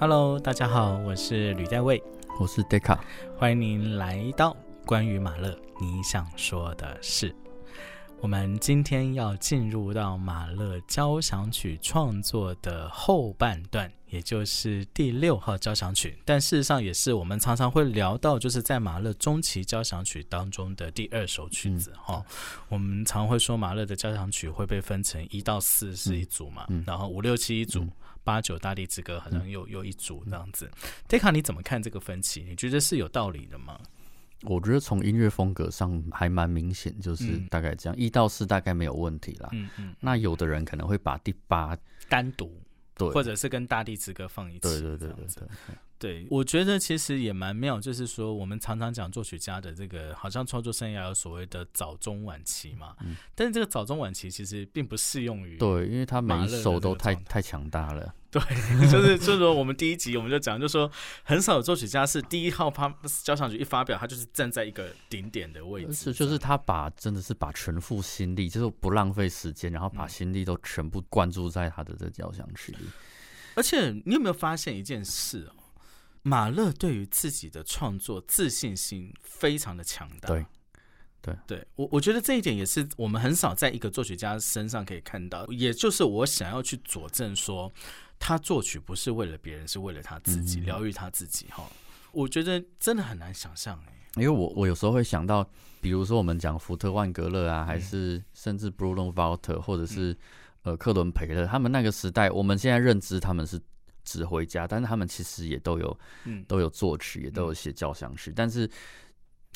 [0.00, 2.02] Hello，大家好，我是吕代卫，
[2.40, 2.98] 我是 Deca，
[3.36, 4.56] 欢迎您来到
[4.86, 7.36] 关于马勒你想说的事。
[8.18, 16.18] 我们今天要进入到马勒交响曲创作的后半段，也就是第六号交响曲。
[16.24, 21.92] 但事实上，也是我们常常会聊到，就是在马勒中期交响曲当中的第二首曲子。
[22.02, 22.24] 哈，
[22.70, 27.86] 我们常会说马勒的交响曲会被分成一到四是一组嘛，然后五六七一组，
[28.30, 30.70] 八九大地之歌好像又又一组这样子。
[31.08, 32.44] ，Teca 你怎么看这个分歧？
[32.44, 33.76] 你觉得是有道理的吗？
[34.42, 39.48] 我觉得从音乐风格上还蛮明显，就是大概这样，一到四大概没有问题啦。
[39.50, 39.96] 嗯嗯。
[39.98, 41.76] 那有的人可能会把第八
[42.08, 42.56] 单独，
[42.94, 44.60] 对，或者是跟大地之歌放一起。
[44.60, 45.48] 对对对对对。
[45.98, 52.94] 对，我觉得其实也蛮妙，就是说我们常常讲作曲家的这个，好像创作生涯有所谓的早中晚期嘛。
[53.00, 53.16] 嗯。
[53.34, 58.14] 但是这个早中晚期其实并不适用于对，因为他每一首都太太强大了。
[58.32, 58.40] 对，
[58.88, 60.88] 就是就是说，我们第一集我们就讲，就说
[61.24, 62.88] 很少有作曲家是第一号发
[63.24, 72.86] 交响曲一发表，他就是站在一个顶点的位置，是就是他把真的是把全副心力，就是不浪费时间，然后把心力都全部灌注在他的这交响曲里。
[73.56, 75.54] 而且你有没有发现一件事哦？
[76.22, 80.28] 马勒对于自己的创作自信心非常的强大。
[80.28, 80.46] 对。
[81.22, 87.70] 对对，我我觉得这一点也是我们很少在一个作曲家身上可以看到，也就是我想要去佐证说，
[88.20, 91.68] 他作曲不是为了别人，是为了他自己疗愈他自己哈。
[92.12, 95.44] 我觉得真的很难想象哎，因为我我有时候会想到，
[95.80, 100.16] 比如说我们讲福特万格勒啊，还是甚至 Bruno Walter 或者是
[100.62, 103.60] 呃克伦培勒，他们那个时代，我们现在认知他们是
[104.04, 106.44] 指挥家，但是他们其实也都有嗯。
[106.46, 108.70] 都有作曲，也都有写交响曲，但是。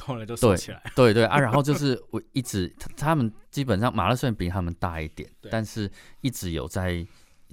[0.03, 5.89] 后来都收起来，对对啊， 然后就是我一直他们基本上马勒虽然比他们大一点，但是
[6.21, 7.06] 一直有在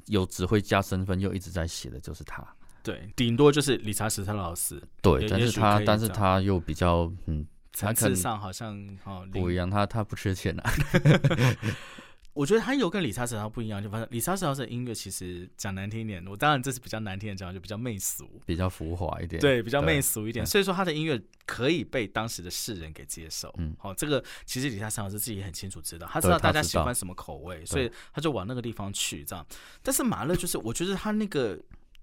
[0.07, 2.45] 有指挥家身份又一直在写的就是他，
[2.83, 10.71] 对，顶多就是理查史特老师，对，但是他但是他又比较嗯层次上好像哦不一样，他他不缺钱啊。
[12.33, 20.45] 我觉得他有跟理查斯劳不一样，就发现理查斯劳的音乐其实讲难听一点，我当然这是比较难听的讲，就比较媚俗，比较浮华一点，对，比较媚俗一点。
[20.45, 23.53] 所以说他的音乐可以被当时的世人给接受。
[23.57, 29.45] 嗯，好，这个其实理查斯劳斯自己也很清楚知道，他知道大家喜欢什么口味，所以他就往那个地方去这样。
[29.81, 31.59] 但是马勒就是，我觉得他那个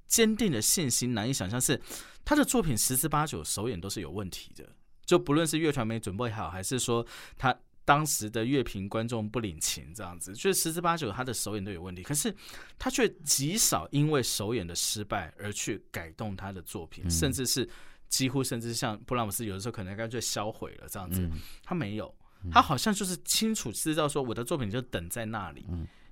[0.06, 1.80] 坚定的信心难以想象，是
[2.26, 4.68] 他的作品十之八九首演都是有问题的，
[5.06, 7.06] 就不论是乐团没准备好，还是说
[7.38, 7.58] 他。
[7.88, 12.30] 当时的乐评观众不领情，这样子，就是十之八九他的首演都有问题，可是
[12.78, 17.66] 他却极少因为首演的失败而去改动他的作品，甚至是
[18.10, 21.26] 几乎甚至像布拉姆斯有的时候可能干脆销毁了这样子，
[21.62, 22.14] 他没有，
[22.52, 25.64] 他好像就是清楚知道说我的作品就等在那里。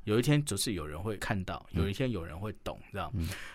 [0.07, 3.13] 有一天就是有人会看到，有一天有人会懂，这样。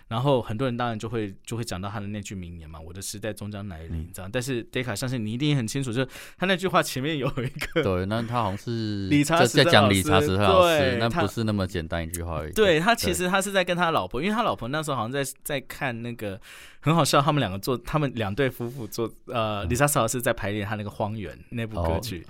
[0.10, 4.30] 然后很多人当然就会就会讲到他的那句名言嘛：“我的时代终将来临。”这样。
[4.30, 6.08] 但是德卡相信你一定很清楚，就是
[6.38, 12.52] 他那句话前面有一个对，那他好像是理查在讲理查斯特老师，那不是那么简单一句话而已。
[12.52, 16.38] 对他其实他是在跟他老婆，因为他老婆那时候好像在在看那个
[16.82, 22.26] 很好笑，他们两个做他们两对夫妇做呃，理查斯老师在排练他那个《荒原》那部歌剧。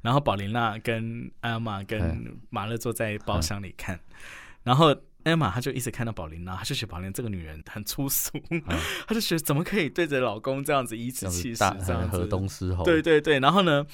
[0.00, 4.00] 然后宝琳娜跟艾玛跟马勒坐在包厢里看，
[4.62, 8.32] 然后艾玛她就一直看到宝琳娜，她就觉得宝琳这个女人很粗俗，
[9.06, 12.82] 她就觉得怎么可以对着老公这样子颐指气使这样子，河东狮吼。
[12.82, 13.84] 对对对，然后呢，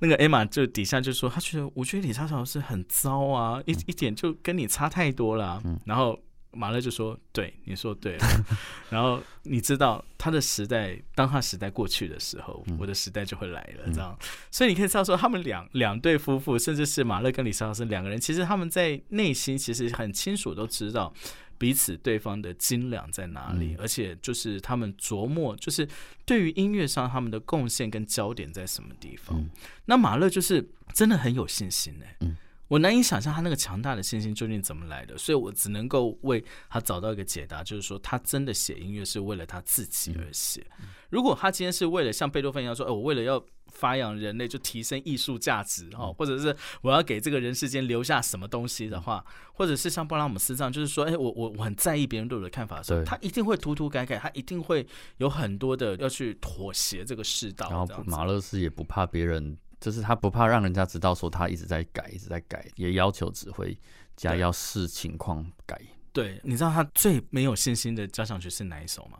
[0.00, 6.20] 那个艾玛就底下就说，她觉得我觉得李莎老师很糟啊，一一点就跟你差太多了，然后。
[6.54, 8.44] 马勒就说：“对，你说对了。
[8.90, 13.92] 然后你知道他的时代，当他时代过去的时候，我的时代就会来了。
[13.92, 14.18] 这样，
[14.50, 21.12] 所以你可以知道说，他们两两对夫妇，甚至是马勒跟李斯老师两个人，其实他们在内心其实很清楚，都知道
[21.58, 25.88] 彼此对方的斤两在哪里，而且就是他们琢磨，就是
[26.24, 29.48] 对于音乐上他们的贡献跟焦点在什么地方。
[29.86, 32.28] 那马勒就是真的很有信心呢。
[32.68, 40.66] 我难以想象他那个强大的信心究竟怎么来的，所以我只能够为他找到一个解答，就是说他真的写音乐是为了他自己而写。
[41.10, 54.86] 如果他今天是为了像贝多芬一样说，哎，我为了要发扬人类，就提升艺术价值哦，或者是我要给这个人世间留下什么东西的话，或者是像布拉姆斯这样，就是说，哎，我我我很在意别人对我的看法的时候，他一定会涂涂改改，他一定会
[55.18, 57.68] 有很多的要去妥协这个世道。
[57.68, 59.56] 然后马勒斯也不怕别人。
[59.84, 63.78] 就是他不怕让人家知道说他一直在改，一直在改，也要求指挥
[64.16, 65.78] 家要视情况改。
[66.10, 69.18] 对，你知道他最没有信心的交响曲是哪一首吗？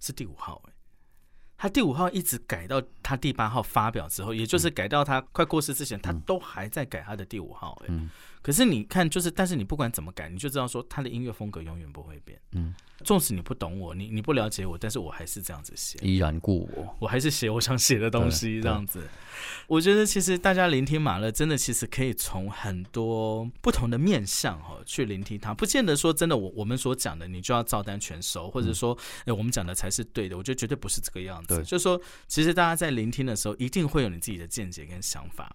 [0.00, 0.60] 是第五号。
[0.66, 0.72] 哎，
[1.56, 7.80] 他第五号一直改到他第八号发表之后，也就是改到他快过世之前，他都还在改他的第五号。
[7.86, 7.94] 哎，
[8.42, 12.40] 可是你看，就是但是你不管怎么改，你就知道说他的音乐风格永远不会变。
[12.52, 16.96] 嗯，纵使你不懂我，你你不了解我，但是我还是这样子写，依然故我。
[17.00, 19.06] 我还是写我想写的东西，这样子。
[19.66, 28.96] 我觉得其实大家聆听马勒，真的其实可以从很多不同的面向哈去聆听他，不见得说真的我我们所讲的你就要照单全收，或者说
[29.26, 30.36] 哎、我们讲的才是对的。
[30.36, 31.56] 我觉得绝对不是这个样子。
[31.56, 35.54] 对就是说，其实大家在聆听的时候，一定会有你自己的见解跟想法。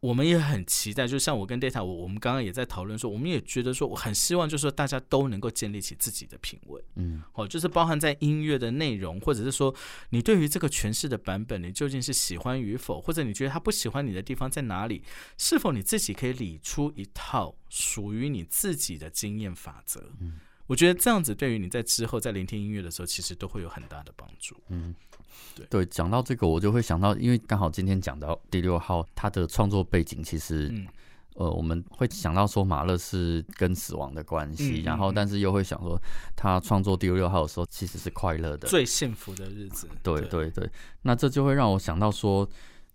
[0.00, 6.80] 我们也很期待，就像我跟 Data，我我们刚刚也在讨论说，我们也觉得说，我很希望就是说大家都能够建立起自己的品味。
[6.94, 9.74] 嗯，哦，就是包含在音乐的内容，或者是说
[10.10, 15.02] 你对于这个诠释的版本，你究竟是喜欢与否，或者你觉得他不喜欢你的地方在哪里？
[15.36, 20.12] 是否你自己可以理出一套属于你自己的经验法则？
[20.20, 24.56] 嗯，我觉得这样子对于你在之后在聆听音乐的时候，其实都会有很大的帮助。
[25.68, 30.86] 对，讲到这个，我就会想到，因为刚好今天讲到第六号，他的创作背景其实，嗯
[31.34, 36.00] 呃，我们会想到说马勒是跟死亡的关系，然后嗯但是又会想说，
[36.34, 40.68] 他创作第六号的时候其实是快乐的，最幸福的日子，对对对，
[41.02, 42.48] 那这就会让我想到说，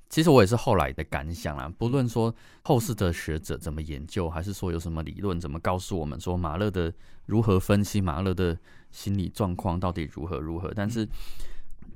[0.10, 1.72] 其实我也是后来的感想啊。
[1.78, 2.34] 不论说
[2.64, 6.94] 后世的学者怎么研究，还是说有什么理论怎么告诉我们说马勒的
[7.26, 8.58] 如何分析马勒的
[8.92, 11.08] 心理状况到底如何如何，但是。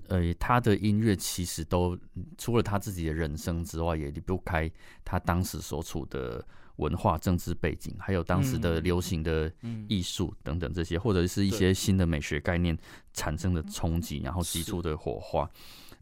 [0.09, 1.98] 呃，他的音乐其实都
[2.38, 4.69] 除了他自己的人生之外，也离不开
[5.04, 6.45] 他当时所处的
[6.77, 9.86] 文化、政治背景，还有当时的嗯流行的嗯。
[9.89, 12.77] 艺术等等这些，或者是一些新的美学概念
[13.13, 14.71] 产生的冲击，然后激是。
[14.71, 15.50] 出的火花。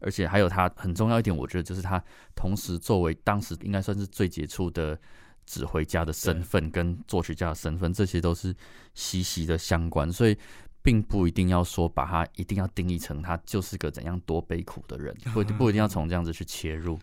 [0.00, 2.02] 而且还有他很重要一点，我觉得就是他
[2.34, 4.98] 同时作为当时应该算是最杰出的
[5.46, 8.54] 指挥家的身份跟作曲家的身份，这些都是
[8.94, 10.36] 息息的相关，所以。
[10.86, 16.96] 并不一定要说把他一定要定义成他就是个怎样多悲苦的人， 不不一定要从这样子去切入。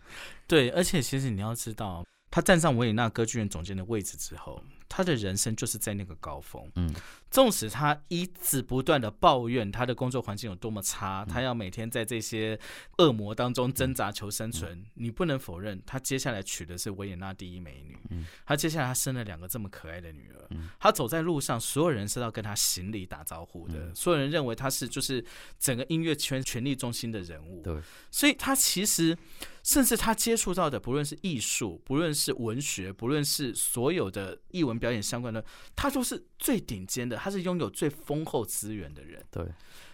[0.48, 6.66] 对，而且其实你要知道，他站上维也纳歌剧院总监的位置之后，他的人生就是在那个高峰。
[6.76, 6.96] 嗯，
[7.34, 12.60] 纵使他一直不断的抱怨他的工作环境有多么差，他要每天在这些
[13.00, 17.98] 恶魔当中挣扎求生存，你不能否认，他接下来娶的是维也纳第一美女。
[18.12, 20.46] 嗯，他接下来他生了两个这么可爱的女儿。
[20.52, 25.26] 嗯，他走在路上，所有人是要跟他行礼打招呼的，嗯所有人认为他是就是
[25.58, 27.64] 整个音乐圈权力中心的人物。
[27.64, 27.82] 对，
[28.12, 29.18] 所以他其实，
[29.64, 35.44] 甚至他接触到的，不论是艺术，不论是文学，不论是所有的艺文表演相关的，
[35.76, 39.24] 他都是最顶尖的，他是拥有最丰厚资源的人。
[39.32, 39.48] 对，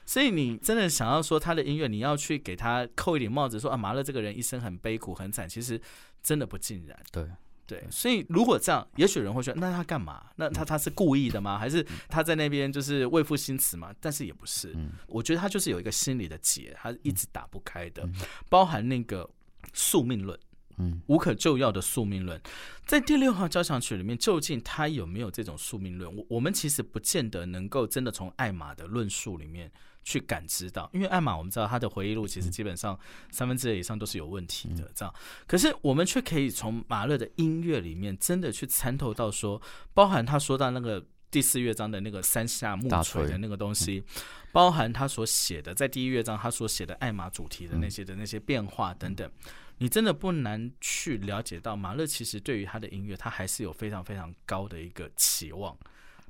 [0.04, 5.80] 所以你真的想要说他的音乐，你要去给他扣一顶帽子，说啊，马勒这个人一生很悲苦很惨，其实
[6.24, 7.00] 真的不尽然。
[7.12, 7.24] 对，
[7.68, 10.26] 对，所以如果这样，也许人会说，那他干嘛？
[10.38, 11.60] 那他他是故意的吗？
[11.60, 13.94] 还是他在那边就是为赋新词嘛？
[14.02, 18.10] 但是也不是，嗯我觉得他就是有一个心理的结，他一直打不开的，
[18.50, 19.30] 包含那个
[19.72, 20.36] 宿命论。
[20.80, 22.42] 嗯无可救药的宿命论，
[22.86, 26.14] 在第六号交响曲里面，究竟他有没有这种宿命论？
[26.16, 29.72] 我我们其实不见得能够真的从艾玛的论述里面
[30.04, 32.98] 去感知到，因为艾玛我们知道他的回忆录其实基本上
[33.30, 35.14] 三分之二以上都是有问题的，这样。
[35.46, 39.62] 可是我们却可以从马勒的音乐里面真的去参透到说，
[39.94, 41.06] 包含他说到那个。
[41.32, 44.04] 第四乐章的那个三下木锤的那个东西，
[44.52, 49.32] 包含他所写的，在第一乐章他所写的艾玛主题的那些的那些变化等等，
[49.80, 55.76] 你真的不难去了解到，马勒其实对于他的音乐，他还是有非常非常高的一个期望。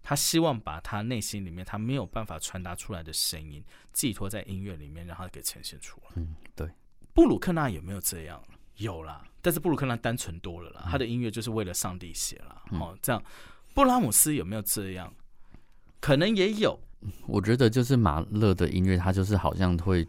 [0.01, 6.11] 他希望把他内心里面他没有办法传达出来的声音，寄托在音乐里面，让他给呈现出来。
[6.15, 6.69] 嗯，对，
[7.13, 8.41] 布鲁克纳有没有这样？
[8.77, 12.63] 有啦，但是布鲁克纳单纯多了啦，他的音乐就是为了上帝写啦。
[12.79, 13.21] 哦，这样，
[13.73, 15.13] 布拉姆斯有没有这样？
[15.99, 16.79] 可能也有，
[17.27, 20.07] 我觉得就是马勒的音乐，他就是好像会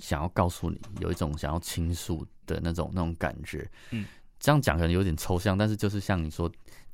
[0.00, 3.68] 想要告诉你有一种想要倾诉的那种那种感觉。
[3.90, 4.04] 嗯，
[4.38, 6.48] 这样讲可能有点抽象，但是就是像你说，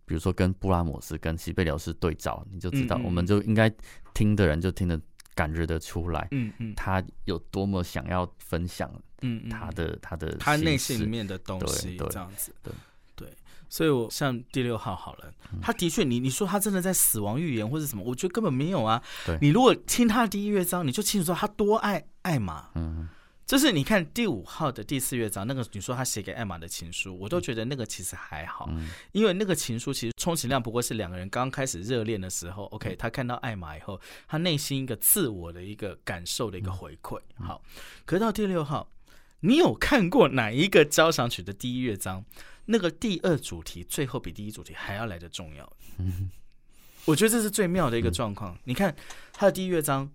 [0.04, 3.72] 比如说跟布拉姆斯跟西贝辽斯对照，你就知道，嗯嗯我们就应该
[4.14, 5.00] 听的人就听得
[5.34, 6.74] 感觉得出来，嗯嗯。
[6.74, 8.90] 他有多么想要分享
[9.22, 12.54] 嗯嗯，他的他的他内心里面的东西，这样子，
[13.72, 19.02] 所以我像第六号好了，他的确，你你说他真的在死亡预言或者什么，我觉得根本没有啊。
[19.24, 19.38] 对。
[19.40, 22.68] 你如果听他的第一乐章，你就清楚知道他多爱艾玛。
[22.74, 23.08] 嗯，
[23.46, 28.90] 就是你看第五号的第四乐章，那个你说他写给艾玛的情书，我都觉得那个其实还好，嗯。
[29.12, 33.98] 因为那个情书其实充其量不过是两个人刚开始热恋的时候，OK，他看到艾玛以后，
[34.28, 37.18] 他内心一个自我的一个感受的一个回馈。
[37.38, 37.62] 好，
[38.04, 38.86] 可是到第六号，
[39.40, 42.22] 你有看过哪一个交响曲的第一乐章，
[42.66, 45.72] 那个第二主题最后比第一主题还要来的重要？
[47.04, 48.56] 我觉得这是最妙的一个状况。
[48.64, 48.94] 你看
[49.32, 50.10] 他的第一乐章，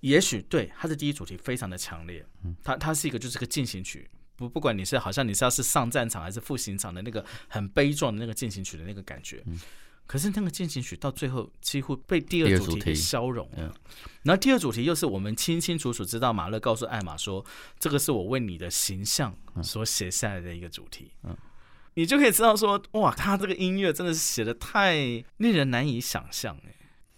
[0.00, 2.24] 也许对他的第一主题非常的强烈，
[2.62, 9.42] 它它是一个就是个进行曲，不不管你是好像你是要是上战场还是赴刑场的那个很悲壮的那个进行曲的那个感觉。
[10.06, 13.50] 可是那个进行曲到最后几乎被第二主题给消融。
[13.52, 13.74] 了，
[14.22, 17.42] 然后第二主题又是我们清清楚楚知道马勒告诉艾玛说，
[17.78, 21.34] 这个是我为你的形象所写下来的一个主题，嗯，
[21.94, 24.94] 你就可以知道说，哇，他这个音乐真的是写的太
[25.36, 26.74] 令人难以想象，哎，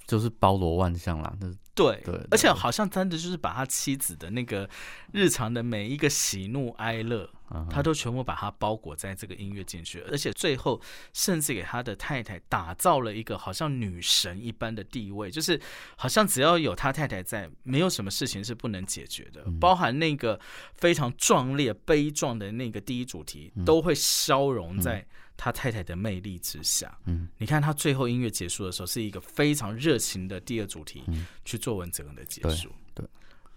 [0.07, 2.03] 就是包罗万象啦，那对，
[2.33, 4.69] 而且好像真的就是把他妻子的那个
[5.13, 7.31] 日常的每一个喜怒哀乐。
[7.71, 15.61] 他都全部把它包裹在这个音乐进去，而且最后甚至给他的太太打造了一个好像女神一般的地位，就是
[15.95, 20.41] 好像只要有他太太在，没有什么事情是不能解决的，包含那个
[20.75, 26.97] 非常壮烈悲壮的那个第一主题，都会消融在他太太的魅力之下。
[27.05, 31.03] 嗯，你看他最后音乐结束的时候，是一个非常热情的第二主题
[31.45, 32.71] 去做完整个的结束。
[32.95, 33.07] 对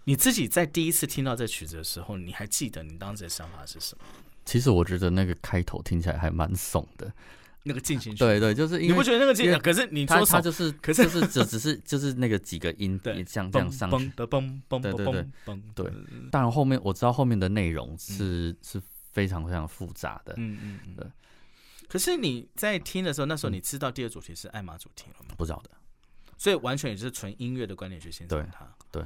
[0.04, 4.04] 你自己在第一次听到这曲子的时候，你还记得你当时的想法是什么？
[4.46, 7.12] 其实我觉得那个开头听起来还蛮怂的，
[7.62, 8.18] 那个进行曲。
[8.18, 9.58] 对对，就是你不觉得那个进行？
[9.60, 15.26] 可是你说他就是，可是就是只只是就是那个几个音，对，像这样上去，嘣嘣嘣对对对，
[15.74, 15.92] 对。
[16.30, 18.82] 当然后面我知道后面的内容是是
[19.12, 20.94] 非常非常复杂的，嗯嗯嗯。
[20.96, 21.06] 对。
[21.90, 25.34] 可是你在听的时候，那时候你知道第二主题是艾玛主题了吗？
[25.36, 25.70] 不知道的，
[26.38, 28.72] 所以完全也是纯音乐的观点去欣赏它。
[28.92, 29.04] 对。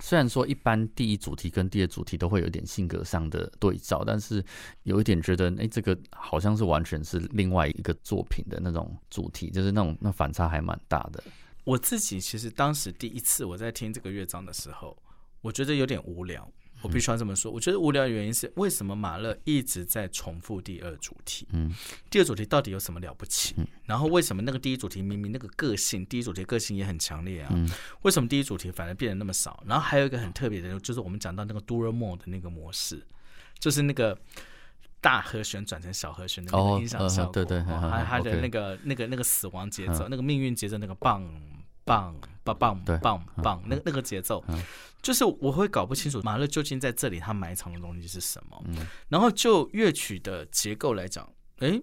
[0.00, 4.44] 虽然说一般第一主题跟第二主题都会有一点性格上的对照，但是
[4.82, 11.22] 有一点觉得，哎，这个好像是完全是另外一个作品的那种主题，就是那种那反差还蛮大的。
[11.62, 15.00] 我自己其实当时第一次我在听这个乐章的时候，
[15.40, 16.50] 我觉得有点无聊。
[16.82, 21.46] 我必须要这么说，我觉得无聊的原因是为什么马勒一直在重复第二主题？
[21.52, 21.72] 嗯，
[22.10, 23.54] 第二主题到底有什么了不起？
[23.86, 27.54] 然后为什么那个第一主题明明那个个性，第一主题个性也很强烈啊？
[28.02, 29.62] 为什么第一主题反而变得那么少？
[29.66, 33.02] 然后还有一个很特别的，就是我们讲到那个 a m o 的那个模式，
[33.58, 34.18] 就是那个
[35.00, 41.22] 大和弦转成小和弦的那个音响效果，对对，还有它的那个那个那个死亡节奏，那个命运节奏，那个棒
[41.84, 44.44] 棒棒棒棒棒，那个那个节奏。
[45.02, 48.64] 就是我会搞不清楚马勒究竟在这里他埋藏的东西是什么，
[49.08, 51.80] 然后就乐曲的结构来讲，哎，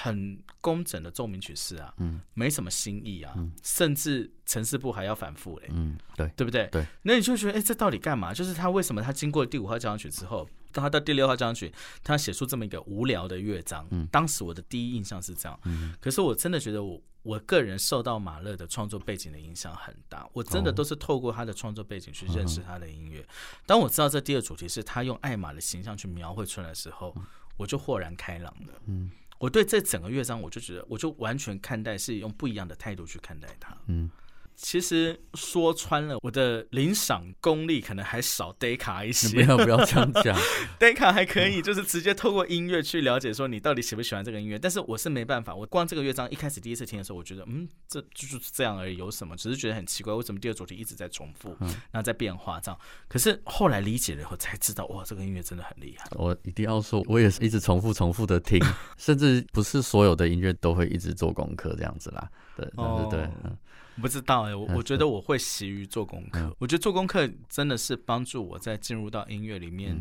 [0.00, 6.66] 很工整的奏鸣曲式啊，嗯，没什么新意啊，甚至城市部还要反复嘞，嗯，对，对不对？
[6.68, 8.32] 对，那你就觉得，哎，这到底干嘛？
[8.32, 10.48] 就是他为什么他经过第五号交响曲之后？
[10.72, 11.70] 当他到第六号交响曲，
[12.02, 13.86] 他写出这么一个无聊的乐章。
[13.90, 15.60] 嗯，当时我的第一印象是这样。
[15.64, 20.26] 嗯，可是我真的觉得我我个人受到马勒的创作背景的影响很大。
[20.32, 23.22] 我真的都是透过他的创作背景去认识他的音乐。
[23.66, 27.14] 当我知道这第二主题是他用艾玛的形象去描绘出来的时候，
[27.58, 28.72] 我就豁然开朗了。
[28.86, 29.10] 嗯，
[29.42, 33.76] 我对这整个乐章，我就觉得我就完全看待是用不一样的态度去看待它。
[33.88, 34.08] 嗯。
[34.54, 39.28] 其实说穿了，我的领赏功力可能还少 Deka 一些。
[39.34, 40.38] 不要不要这样讲，
[40.78, 44.58] Deka 还可以，就是直接透过音乐去了解说你到底喜不喜欢这个音乐。
[44.58, 49.36] 但是我是没办法，我光这个乐章一开始第一次听的时候，我觉得嗯，这就是这样而已，有什么？
[49.36, 52.78] 只是觉得很奇怪，为什么第二主题一直在重复，然后在变化这样？
[53.08, 56.06] 可是后来理解了以后才知道，哇，这个音乐真的很厉害。
[56.12, 58.58] 我一定要说，我也是一直重复重复的听，
[58.96, 62.30] 甚至不是所有的音乐都会一直做功课这样子啦。
[62.56, 63.56] 对对对，嗯。
[64.00, 66.56] 不知道哎，我我觉得我会习于做功课。
[66.58, 69.96] 我觉得做功课真的是帮助我在进入到音乐里面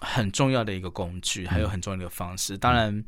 [0.00, 2.58] 很重要的一个工具，还有很重要的一个方式。
[2.58, 3.04] 当然，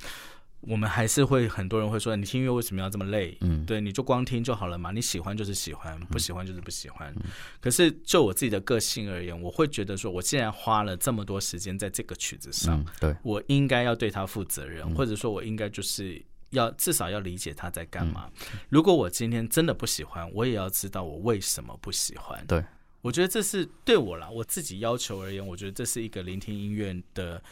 [0.61, 3.37] 我们还是会很多人会说，你听音乐为什么要这么累？
[3.41, 7.13] 嗯，对，你就光听就好了嘛，你喜欢就是喜欢，不喜欢就是不喜欢。
[7.61, 16.25] 可是就我自己的个性而言，我会觉得说，我既然花了这么多时间在这个曲子上，对我应该要对他负责任，或者说我应该就是。
[16.50, 18.31] 要至少要理解他在干嘛。
[18.69, 22.45] 如果我今天真的不喜欢，我也要知道我为什么不喜欢。
[22.47, 22.65] 对，
[23.00, 27.43] 我觉得这是对我啦，我自己要求而言，我觉得这是一个聆听音乐的。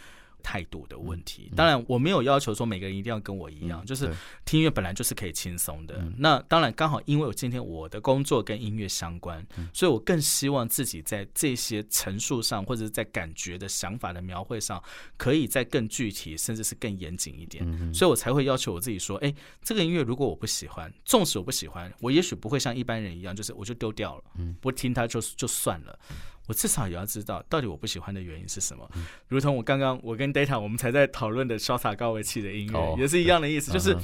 [0.44, 4.08] 态度的问题，当然我没有要求说每个人一定要跟我一样，就是
[4.44, 6.04] 听音乐本来就是可以轻松的。
[6.18, 14.80] 那当然刚好因为我今天我的工作跟音乐相关，所以我更希望自己在这些陈述上或者在感觉的想法的描绘上，
[15.16, 17.94] 可以再更具体，甚至是更严谨一点。
[17.94, 24.24] 所以我才会要求我自己说，哎，这个音乐如果我不喜欢，纵使我不喜欢，我也许不会像一般人一样，就是我就丢掉了，
[24.60, 25.98] 不听它就就算了。
[26.46, 28.88] 我至少也要知道，到底我不喜欢的原因是什么。
[29.28, 33.72] 如同我刚刚我跟 Data 我们才在讨论的潇洒高维器的音乐，也是一样的意思。
[33.72, 33.96] 就是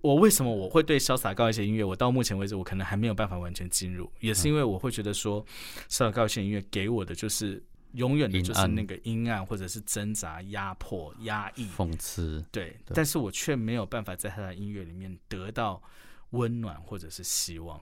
[0.00, 5.44] 我为什么我会对潇洒高维器音乐，我到目前为止我可能还没有办法完全进入，也是因为我会觉得说，
[5.88, 12.44] 潇洒高维器音乐给我的就是永远的就是那个阴暗，或者是挣扎、压迫、压抑、讽刺。
[12.50, 15.80] 对，但是我却没有办法在他的音乐里面得到
[16.30, 17.80] 温暖或者是希望。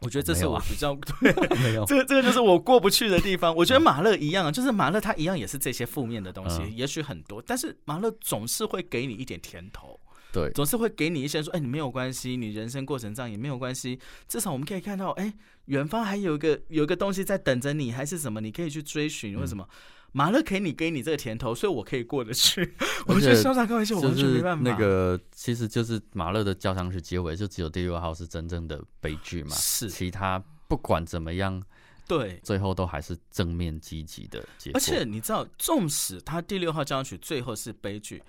[0.00, 3.54] 我觉得这是我比较 对，没有，这个这个就是我过不去的地方。
[3.54, 9.98] 我觉得马勒一样，就是马勒他一样也是这些负面的东西，嗯也许很多，但是马勒总是会给你一点甜头。
[10.30, 15.32] 对，总是会给你一些说，哎，你没有关系，你人生过程这样也没有关系，至少我们可以看到，哎，
[15.64, 19.40] 远方还有一个有一个东西在等着你，还是什么，你可以去追寻。
[19.40, 19.66] 为什么？
[20.12, 22.74] 马勒给你给你这个甜头，所以我可以过得去。
[23.06, 24.62] 我觉得潇洒开玩笑，我就完全没是办法。
[24.70, 31.62] 那个，其实就是马勒的交响曲结尾，就只有第六号是真正的悲剧嘛，是其他不管怎么样，
[32.06, 34.78] 对，最后都还是正面积极的结果。
[34.78, 38.22] 而且你知道，纵使他第六号交响曲最后是悲剧，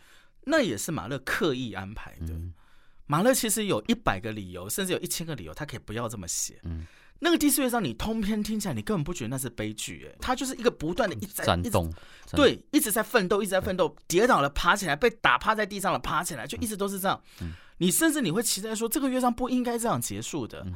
[0.45, 2.33] 那也是马勒刻意安排的。
[2.33, 2.53] 嗯
[3.11, 6.59] 马勒其实有一百个理由，甚至有一千个理由，他可以不要这么写。
[6.61, 6.85] 嗯，
[7.19, 11.43] 那个第四乐章你通篇听起来，你根本不觉得那是悲剧，哎，它就是一个不断的一直在
[12.31, 17.21] 对，一直在奋斗，一直在奋斗，跌倒了爬起来，被打趴在地上了爬起来，就一直都是这样。
[17.41, 20.67] 嗯你甚至你会期待说，这个乐章不应该这样结束的。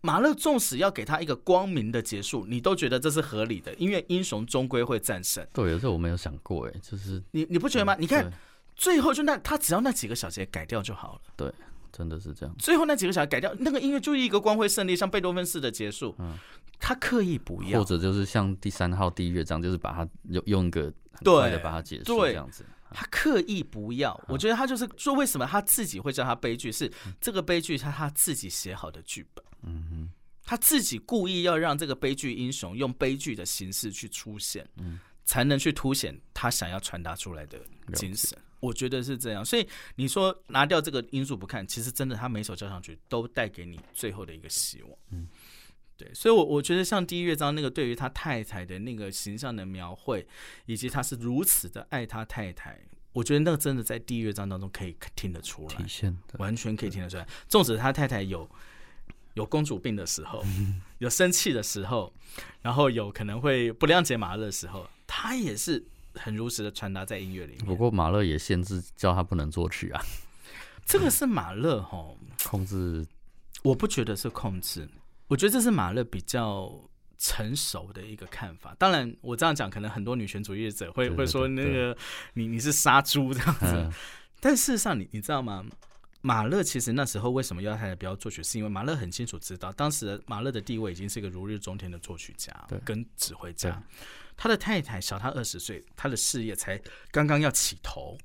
[0.00, 5.44] 马勒纵使要给他一个光明的结束，你都觉得这是合理的，因为英雄终归会战胜。
[5.52, 7.96] 对，有时候我没有想过，哎，就是你你不觉得吗？
[7.98, 8.32] 你看
[8.76, 11.20] 最后就那他只要那几个小节改掉就好了。
[11.36, 11.52] 对，
[11.92, 12.54] 真的是这样。
[12.58, 16.14] 最后那几个小节改掉，那个音乐就是一个光辉胜利，像贝多芬式的结束。
[16.18, 16.38] 嗯
[16.84, 22.66] 他刻意不要或，者就是像第三号第一乐章，就是把它用用一个很快的把它结束对这样子。
[22.90, 26.72] 他刻意不要，我觉得他就是说，为什么他自己会叫他悲剧？
[26.72, 30.10] 是这个悲剧是他自己写好的剧本，嗯哼，
[30.44, 37.60] 他自己故意要让这个悲剧英雄用悲剧的形式去出现，嗯才能去凸显他想要传达出来的
[37.94, 38.36] 精神。
[38.62, 39.66] 我觉得是这样，所以
[39.96, 44.92] 你说拿掉这个因素不看，其实真的他每首交响曲都带给你最后的一个希望。
[45.10, 45.26] 嗯，
[45.96, 50.24] 对，所以我，我觉得像第一乐章那个对于他太太的那个形象的描绘，
[50.66, 52.80] 以及他是如此的爱他太太，
[53.12, 57.26] 我觉得那个真的在第一乐章当中可以听得出来体，现的完全可以听得出来。
[57.48, 58.48] 纵使他太太有
[59.34, 60.40] 有公主病的时候，
[60.98, 62.14] 有生气的时候，
[62.60, 65.84] 然后有可能会不谅解马勒的时候，他也是
[66.14, 67.64] 很如实的传达在音乐里面。
[67.64, 70.02] 不过马勒也限制叫他不能作曲啊，
[70.84, 72.04] 这个是马勒哈，
[72.44, 73.06] 控制
[73.62, 74.88] 我不觉得是控制，
[75.28, 76.72] 我觉得这是马勒比较
[77.18, 78.74] 成熟的一个看法。
[78.78, 81.96] 当然，我这样讲，可能很多女权主义者会会说那个
[82.34, 83.66] 你你是杀猪这样子。
[83.66, 83.92] 嗯
[84.44, 85.64] 但事实上你，你知道吗？
[86.20, 93.80] 马勒其实那时候为什么要他太不要作曲，是因为马勒很清楚知道，当时的马勒的地位已经是一个如日中天的作曲家对跟指挥家。
[94.42, 96.76] 他的太太小他二十岁，他的事业才
[97.12, 98.18] 刚刚要起头。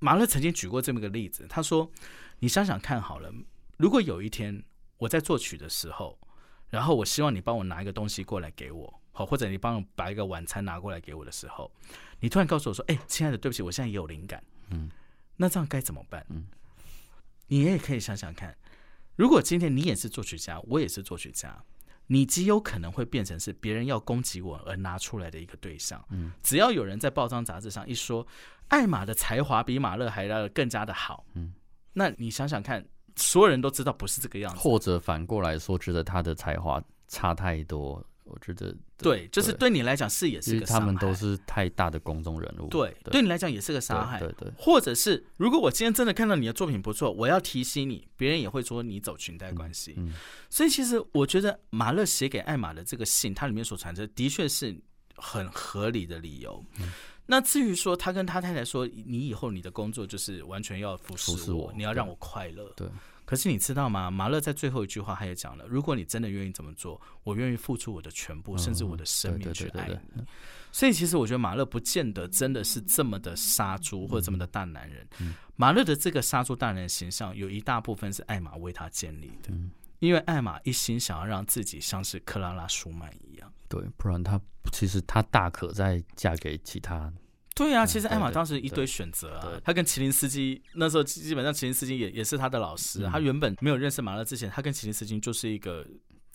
[0.00, 1.88] 马勒曾经举过这么一个例子，他说
[2.40, 3.32] ：“你想想看好了，
[3.76, 4.64] 如果有一天
[4.98, 6.18] 我在作曲的时候，
[6.68, 11.70] 然后我希望你帮我拿一个东西过来给我，好，或者你帮我把一个晚餐拿过来给我的时候，
[12.18, 14.90] 你突然告诉我说：‘哎、亲爱的，对不起，我现在也有灵感。’嗯，
[15.36, 16.26] 那这样该怎么办？
[16.30, 16.48] 嗯，
[17.46, 18.58] 你也可以想想看，
[19.14, 21.64] 如果今天你也是作曲家，我也是作曲家，
[22.12, 25.98] 你极有可能会变成是别人要攻击我而拿出来的一个对象。
[26.10, 28.26] 嗯，只要有人在报章杂志上一说，
[28.68, 31.54] 艾玛的才华比马勒还要更加的好，嗯，
[31.94, 34.60] 那你想想看，所有人都知道不是这个样子。
[34.60, 44.18] 或者反过来说，觉得他的才华差太多，我觉得对，就是对你来讲是也因为是个伤害，他们都是太大的公众人物，对，对对你来讲也是个伤害。
[44.18, 49.94] 对对对，或者是，如果我今天真的看到你的作品不错，我要提醒你，别人也会说你走裙带关系。
[49.98, 50.14] 嗯
[50.48, 54.74] 所以其实我觉得马勒写给艾玛的这个信，它里面所传的的确是
[55.16, 56.64] 很合理的理由。
[56.80, 56.90] 嗯
[57.24, 62.72] 那至于说他跟他太太说，你以后你的工作就是完全要服侍服侍我你要让我快乐。
[62.76, 62.86] 对。
[63.32, 64.10] 可是你知道吗？
[64.10, 70.22] 马勒在最后一句话他也讲了，如果你真的愿意这么做，我愿意付出我的全部，甚至我的生命去爱对对对你。
[70.70, 75.08] 所以其实我觉得马勒不见得真的是这么的杀猪或者这么的大男人。
[75.20, 83.50] 嗯马勒的这个杀猪大男人形象有一大部分是艾玛为他建立的，嗯因为艾玛一心想要让自己像是克拉拉舒曼一样。
[83.66, 84.38] 对，不然他
[84.70, 87.10] 其实他大可再嫁给其他，
[87.54, 93.12] 对啊，嗯其实艾玛当时一堆选择啊对，他跟麒麟斯基那时候基本上麒麟斯基也也是他的老师啊、嗯。
[93.12, 95.86] 他原本没有认识马勒之前，他跟麒麟斯基就是一个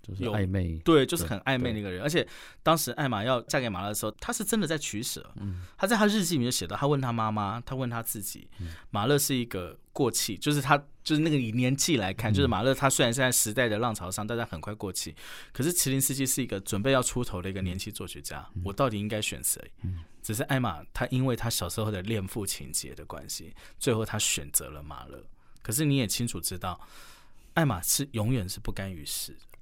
[0.08, 2.02] 就是有暧昧，对，就是很暧昧那个人。
[2.02, 2.28] 而且
[2.63, 5.30] 当时艾玛要嫁给马勒的时候，他是真的在取舍。
[5.36, 15.15] 嗯他在他日记里面就写到，他问他妈妈，他问他自己，嗯马勒是一个过气，就是他就是那个以年纪来看，嗯就是马勒他虽然是在时代的浪潮上，但他很快过气。
[15.52, 19.62] 可是麒麟斯基是一个准备要出头的一个年轻作曲家，我到底应该选谁？
[19.84, 25.24] 嗯只是艾玛他因为他小时候的恋父情节的关系，最后他选择了马勒。
[25.62, 26.78] 可是你也清楚知道，
[27.54, 29.57] 艾玛是永远是不甘于事的。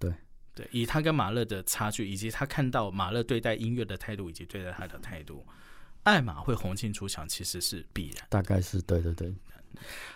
[0.56, 5.46] 对对，以他跟马勒的差距，以及他看到马勒对待音乐的态度，以及对待他的态度，
[6.04, 8.26] 艾玛会红杏出墙，其实是必然。
[8.30, 9.36] 大概是对对对，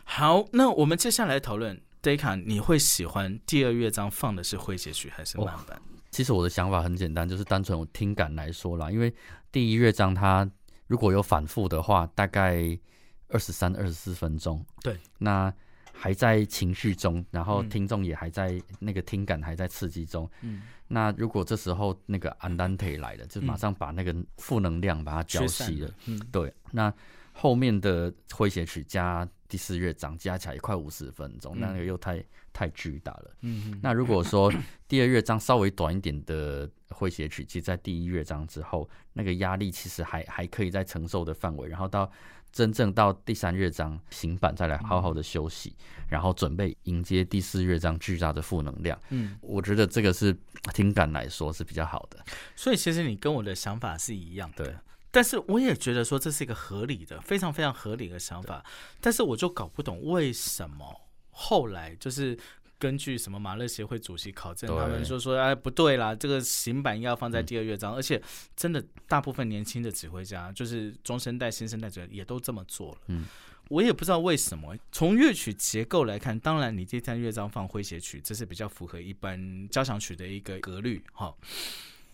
[0.04, 5.82] 好，那我们接下来讨论 Deka，，你会喜欢第二乐章放的是诙谐曲还是慢板？
[6.12, 9.14] 其实我的想法很简单，就是单纯我听感来说啦，因为
[9.52, 10.50] 第一乐章它
[10.88, 12.80] 如果有反复的话，大概
[13.28, 15.54] 二十三、二十四分钟，对，那
[16.02, 26.94] 还在情绪中，然后听众也还在那个听感还在刺激中，嗯，那如果这时候那个安丹特来了，就马上把那个负能量把它浇熄了，嗯，对，那
[27.34, 33.32] 后面的诙谐曲加第四乐章加起来快五十分钟，那个又太太巨大了。
[33.42, 34.50] 嗯那如果说
[34.88, 42.10] 第二乐章稍微短一点的诙谐曲，其实在第一乐章之后，那个压力其实还还可以在承受的范围，然后到
[42.52, 45.76] 真正到第三乐章行板再来好好的休息，
[46.08, 49.00] 然后准备迎接第四乐章巨大的负能量。
[49.10, 50.36] 嗯，我觉得这个是
[50.74, 52.18] 听感来说是比较好的。
[52.56, 54.66] 所以其实你跟我的想法是一样的。
[54.66, 54.76] 对。
[55.12, 58.64] 但是我也觉得说这是一个合理的、非常非常合理的想法，
[59.02, 62.38] 但是我就搞不懂为什么后来就是
[62.80, 68.20] 根据什么马勒协会主席考证，他们就说哎不对啦，这个行板应该要放在第二乐章，而且
[68.56, 72.98] 真的大部分年轻的指挥家，就是中生代、新生代者也都这么做了。
[73.08, 73.26] 嗯，
[73.68, 74.76] 我也不知道为什么。
[74.92, 81.36] 从乐曲结构来看，当然你第三乐章放诙谐曲，这是比较符合一般交响曲的一个格律哈。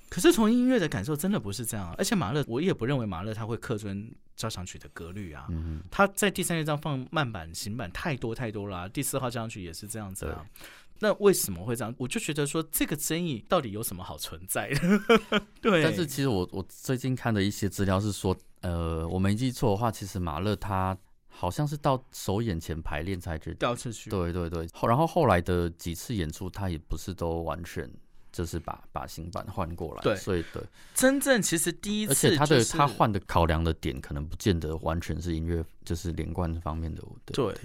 [0.09, 1.93] 可是从音乐的感受，真的不是这样。
[1.97, 5.47] 而且马勒，我也不认为马勒他会客尊交响曲的格律啊。
[5.49, 8.87] 嗯他在第三乐章放慢版、行板太多太多了。
[8.87, 10.45] 第四号交响曲也是这样子啊。
[10.99, 11.93] 那为什么会这样？
[11.97, 15.41] 我就觉得说，这个争议到底有什么好存在的？
[15.59, 15.83] 对。
[15.83, 24.09] 但是其实我我最近看的一些资料是说，呃，我没记错的话，其实马勒他好像是到首演前排练才决定调次序。
[24.09, 24.65] 对对对。
[24.73, 27.91] 后然后后来的几次演出，他也不是都完全。
[28.35, 30.61] 就是把把新版换过来，对，所以对，
[30.93, 37.01] 真正其实第一次，而且他的他换的考量的点，可能不见得完全是音乐，就是连贯方面的。
[37.27, 37.55] 对，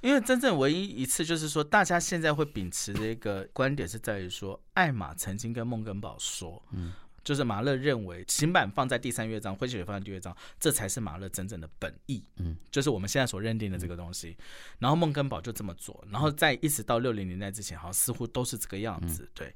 [0.00, 6.94] 因为真正唯一一次，就是说大家现在会秉持的一个观点，是在于说，艾玛曾经跟孟根宝说，嗯。
[7.24, 12.22] 就是马勒认为行板放在第三乐章，诙谐曲放在第二乐章，这才是马勒真正的本意。
[12.36, 14.36] 嗯，就是我们现在所认定的这个东西。
[14.78, 19.28] 然后孟根宝就这么做，然后在一直到六零年代之前，好像似乎都是这个样子。
[19.34, 19.52] 对，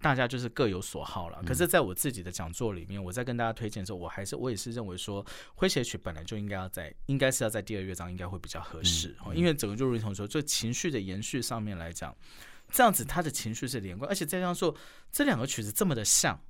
[0.00, 1.42] 大家就是各有所好了。
[1.46, 5.24] 可是，在我自己的讲座里面，我在跟大家推荐的时候，我还是我也是认为说，
[5.56, 9.14] 诙谐曲本来就应该要在，应该是要在第二乐章，应该会比较合适。
[9.34, 12.16] 因为整个就如同说，就情绪的延续上面来讲，
[12.70, 14.74] 这样子他的情绪是连贯，而且再加上说
[15.12, 16.40] 这两个曲子这么的像。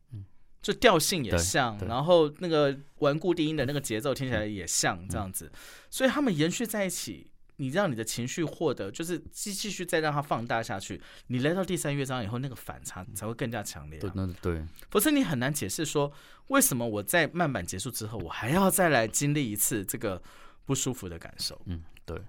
[0.62, 5.50] 就调性也像，然后那个顽固低音的那个节奏听起来也像这样子，
[5.88, 13.98] 所以他们延续在一起，你让你的情绪获得，就是继继续再让它放大下去，你来到第三乐章以后，那个反差才会更加强烈。
[13.98, 16.12] 对，那对，不是你很难解释说，
[16.48, 20.22] 为什么我在慢板结束之后，我还要再来经历一次这个
[20.66, 21.60] 不舒服的感受？
[21.64, 22.20] 嗯，对。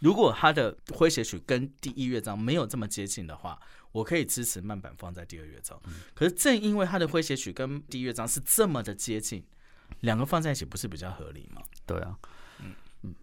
[0.00, 3.58] 如果他的诙谐曲跟第一乐章没有这么接近的话，
[3.96, 5.80] 我可以支持慢板放在第二乐章。
[6.14, 9.42] 可是正因为他的诙谐曲跟第一乐章是这么的接近，
[10.00, 11.62] 两个放在一起不是比较合理吗？
[11.86, 12.18] 对啊，
[12.60, 13.14] 嗯嗯。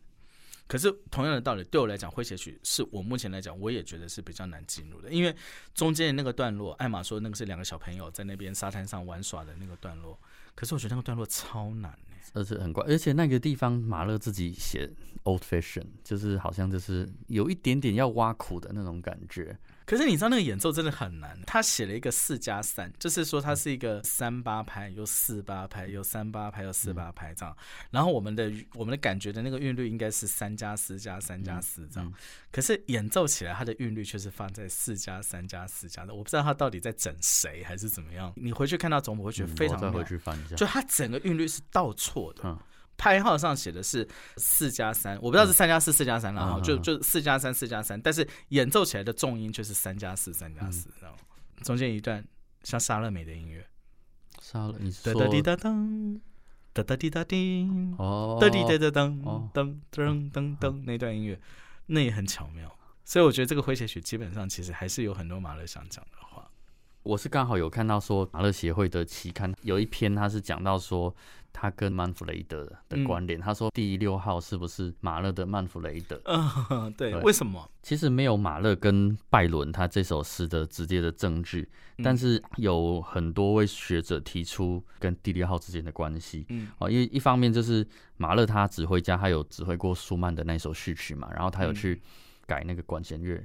[0.66, 5.36] 可是同样的道理，对我来讲，诙谐曲是我目前来讲，我也觉得是比较难进入的，因为
[5.76, 10.20] 中间的那个段落，艾玛说那个是两个小朋友在那边沙滩上玩耍的那个段落，
[10.56, 11.96] 可是我觉得那个段落超难。
[12.34, 14.90] 而且很怪，而且那个地方马勒自己写
[15.24, 19.56] old fashion，就是好像就是有一点点要挖苦的那种感觉。
[19.86, 27.56] 可是你知道那个演奏真的很难，他写了一个四加三，就是说它是一个三八拍，有四八拍，有三八拍，有四八拍这样。
[27.92, 32.14] 然后我们的我们的感觉的那个韵律应该是三加四加三加四这样，
[32.52, 38.32] 可是演奏起来它的韵律却是放在四加三加四加的，我不知道他到底在整谁还是怎么样。
[38.36, 42.58] 你回去看到总谱会觉得非常再回去翻一下，就他整个韵律是倒错的。
[42.96, 51.18] 拍号上写的是四加三，我不知道是三加四、四加三了哈，就就四加三、四加三，但是演奏起来的重音却是三加四、三加四，然后
[51.64, 52.24] 中间一段
[52.64, 53.66] 像沙乐美的音乐，
[54.40, 56.20] 沙乐，你说哒滴哒噔，
[56.72, 61.38] 哒哒滴哒叮，哦，哒滴哒哒噔噔噔噔噔那段音乐，
[61.88, 66.48] 那也很巧妙，所以我觉得这个诙谐曲基本上其实还是有很多马勒想讲的话。
[67.02, 71.14] 我是刚好有看到说马勒协会的期刊有一篇，他是讲到说。
[71.54, 76.20] 他跟曼弗雷德的关联，他说第六号是不是马勒的曼弗雷德？
[76.70, 77.70] 嗯，对，为什么？
[77.84, 81.70] 其实没有马勒跟拜伦他这首诗的直接的证据，
[82.04, 86.46] 但是有很多位学者提出跟第六号之间的关系。
[86.50, 87.88] 嗯，哦，因为一方面就是
[88.18, 92.02] 马勒他指挥家，他有指挥过舒曼的那首序曲嘛，然后他有去
[92.48, 93.42] 改那个管弦乐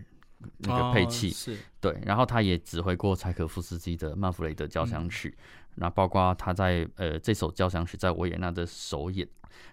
[0.58, 5.36] 那个配器，是对，然后他也指挥过柴可夫斯基的曼弗雷德交响曲。
[5.74, 9.28] 那包括他在呃这首交响曲在维也纳的首演，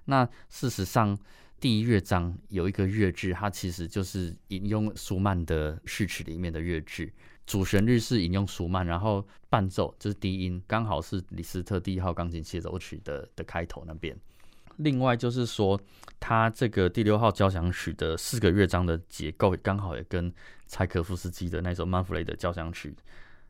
[0.05, 1.17] 那事实上
[1.59, 7.11] 第一乐章有一个乐句，它其实就是引用舒曼的序曲里面的乐句，
[7.47, 14.15] 主旋律是引用舒曼，然后伴奏就是低音，刚好是李斯特第一号钢琴协奏曲的的开头那边。
[14.77, 15.79] 另外就是说，
[16.19, 20.31] 它这个第六号交响曲的四个乐章的结构刚好也跟
[20.67, 22.95] 柴可夫斯基的那首曼弗雷的交响曲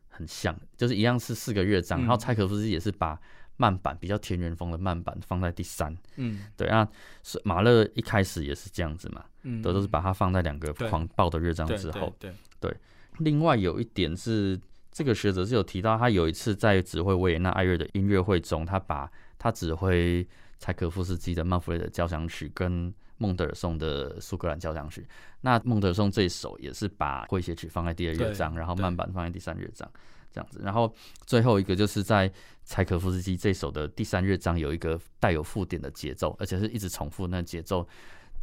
[0.08, 3.18] 很像，就是一样是四个乐章，然后柴可夫斯基也是把。
[3.58, 6.86] 慢板比较田园风的慢板放在第三，嗯，对啊，
[7.22, 12.76] 是马勒一开始也是这样子嘛，嗯，都都是把它放在两个狂暴的乐章之后，对对。
[13.20, 14.60] 另外有一点是，
[14.92, 25.06] 这个学者是有提到，他有一次在指挥维也纳爱乐的音乐会中，他把他指挥柴可夫斯基的曼弗雷的交响曲跟孟德尔颂的苏格兰交响曲，
[25.40, 29.90] 那孟德尔颂这一首也是把诙谐曲放在第二乐章，然后慢板放在第三乐章。
[30.32, 30.92] 这样子，然后
[31.24, 32.30] 最后一个就是在
[32.66, 37.88] 柴可夫斯基这首的第三乐章有一个带有附点的节奏，而且是一直重复那节奏。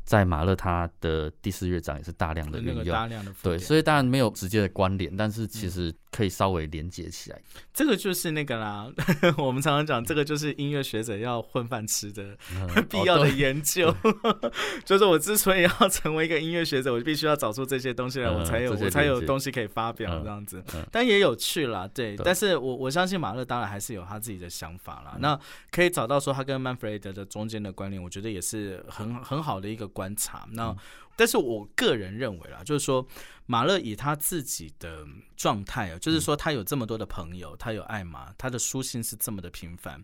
[0.05, 7.41] 在马勒他的第四乐章也是大量的运用，大量的对，所以当然没有直接的关联，但是其实可以稍微连接起来。
[7.73, 8.85] 这个就是那个啦，
[9.39, 12.37] 我们常常讲，这个就是音乐学者要混饭吃的
[12.89, 13.95] 必要的研究。
[14.83, 20.61] 就是我之所以要成为一个音乐学者，我必须要找出这些东西来，我才有我才有东西可以发表这样子。
[20.91, 22.17] 但也有趣啦，对。
[22.17, 25.15] 但是我我相信马勒当然还是有他自己的想法啦。
[25.19, 25.39] 那
[25.71, 29.89] 可以找到说他跟曼弗雷德的中间的关联，我觉得也是很很好的一个。
[29.93, 30.75] 观察那。
[31.15, 33.07] 但是我个人认为啦，就是说
[33.45, 40.01] 马勒以他自己的状态啊，就是说他有这么多的朋友，他有爱玛，他的书信是这么的频繁，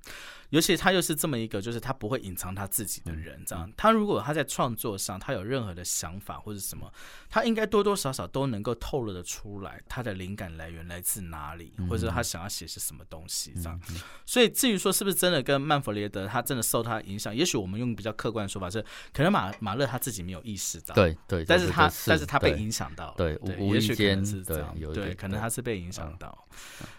[0.50, 3.72] 尤其他又是这么一个，就是他不会隐藏他自己的人，这样。
[3.78, 6.92] 他如果他在创作上他有任何的想法或者什么，
[7.30, 13.80] 他应该多多少少都能够透露的出来，他的灵感来源来自哪里，或者他想要写些什么东西这样。
[14.26, 20.94] 所以至于说是不是真的跟曼弗雷德他真的受他影响，也许我们用比较客观的说法是，可能马马勒他自己没有意识到。
[20.94, 26.46] 对对，但是他但是他被影响到，对，无意间是这样，对，可能他是被影响到。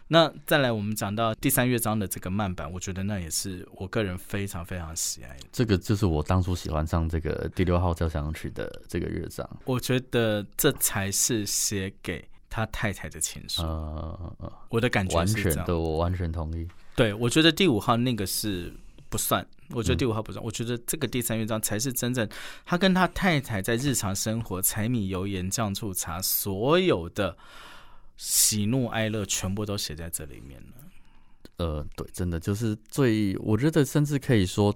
[0.09, 5.37] 那再来，我们讲到第三乐章的这个慢板，我觉得那也是我个人非常非常喜爱。
[5.53, 9.49] 这个就是我当初喜欢上这个第六号交响曲的这个乐章。
[9.65, 13.63] 我觉得这才是写给他太太的情书。
[13.63, 16.67] 呃，我的感觉完全的，我完全同意。
[16.97, 18.73] 对，我觉得第五号那个是
[19.11, 19.47] 不算。
[19.73, 22.29] 我觉得第五号不算，我觉得这个第三乐章才是真正
[22.65, 27.37] 他跟他太太在日常生活柴米油盐酱醋茶所有的
[28.17, 30.75] 喜怒哀乐全部都写在这里面了。
[31.59, 34.75] 呃，对，真的就是最，我觉得甚至可以说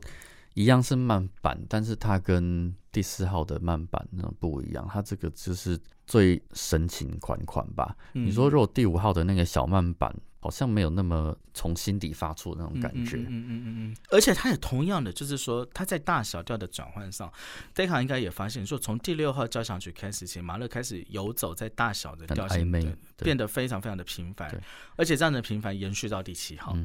[0.53, 7.97] 一样是慢板，但是它跟第四号的慢板那不一样，它这个就是最深情款款吧。
[8.13, 10.15] 你说如果第五号的那个小慢板。
[10.45, 17.33] 好像没有那么从心底发出那种感觉，嗯嗯嗯嗯而且他也同样的，就是说他在大小调的转换上，
[17.73, 22.71] 戴卡应该也发现，说从第六号交响曲开始起，马勒开始游走在大小的调性，
[23.17, 24.55] 变得非常非常的频繁，
[24.97, 26.77] 而且这样的频繁延续到第七号。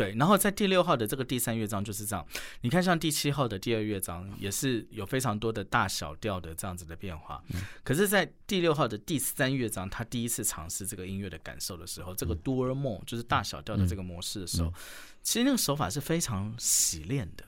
[0.00, 2.26] 对，然后在第六号的这个第三乐章就是这样。
[2.62, 7.44] 你看，像第七号的第二乐章也是有非常多的大小调的这样子的变化。
[7.84, 14.72] 可是，在第六号的第三乐章，他第一次尝试这个音乐的感受的时候，这个 mode 就是大小调的这个模式的时候，
[15.22, 17.44] 其实那个手法是非常洗练的。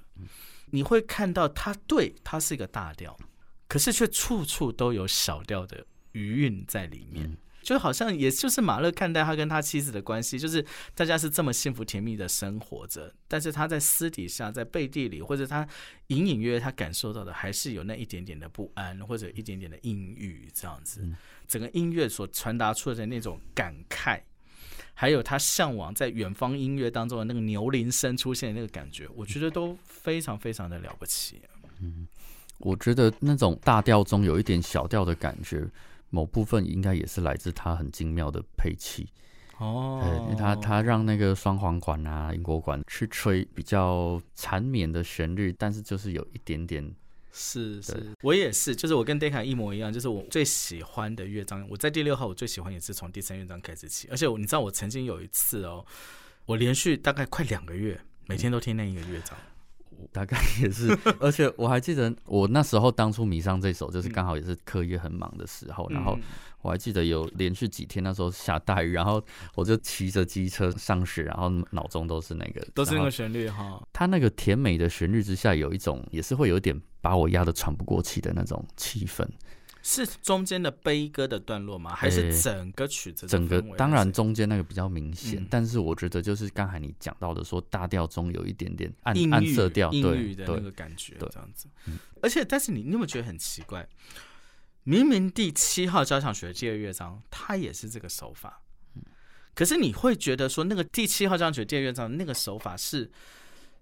[0.67, 3.19] 你会看到，它对它是一个大调，
[3.67, 7.35] 可是却处处都有小调的余韵在里面。
[7.63, 15.67] 就好像也就是马勒看待他跟他妻子的关系，就是大家是这么幸福甜蜜的生活着，但是他在私底下，在背地里，或者他
[16.09, 21.09] 隐隐约约他感受到的，还是有那一点点的不安，或者一点点的阴郁，这样子。
[21.47, 24.21] 整个音乐所传达出的那种感慨，
[24.95, 31.41] 还有他向往在远方音乐当中的那个牛铃声出现的那个感觉，我觉得都非常非常的了不起。
[31.81, 32.09] 嗯，
[32.59, 35.65] 我觉得那种大调中有一点小调的感觉。
[36.13, 39.09] 某部分应该也是来自他很精妙的配器。
[39.59, 46.93] 哦，他他让那个双簧管啊、英国管去吹比较缠绵的旋律，但是就是有一点点
[47.33, 55.87] 是是，我也是，就是我跟 Decca 一模一样，就是我最喜欢的乐章，我在第六号我最喜欢也是从第三乐章开始起，而且你知道我曾经有一次哦，
[56.45, 59.39] 我连续大概快两个月每天都听那一个乐章。
[60.13, 66.19] 大概也是，而且我还记得我那时候当初迷上这首，就是刚好也是课业很忙的时候，然后
[66.63, 69.23] 我还记得有连续几天那时候下大雨，然后
[69.55, 73.81] 我就骑着机车上学，然后脑中都是那个，都是那个旋律哈。
[73.93, 79.27] 它那个甜美的旋律之下，有一种也是会有点把我压得喘不过气的那种气氛。
[79.83, 81.95] 是中间的悲歌的段落吗？
[81.95, 91.99] 还是整个曲子的整个当然中间那个比较明显，嗯但是我觉得就是刚才你讲到的，说大调中有一点点暗暗色调，阴对郁的那个感觉，对这样子嗯。
[92.23, 93.89] 而且，但是你你有没有觉得很奇怪？
[94.85, 98.63] 明明第七号交响曲的第二乐章，它也是这个手法，
[98.95, 99.03] 嗯
[99.55, 103.11] 可是你会觉得说，那个第七号交响曲的第二乐章那个手法是